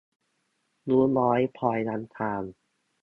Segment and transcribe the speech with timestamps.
[0.89, 2.43] รู้น้อยพลอยรำคาญ